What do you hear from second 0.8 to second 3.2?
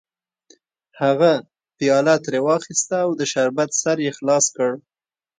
هغه پیاله ترې واخیسته او